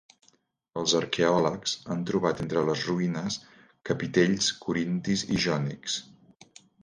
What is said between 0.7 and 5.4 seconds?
Els arqueòlegs han trobat entre les ruïnes, capitells corintis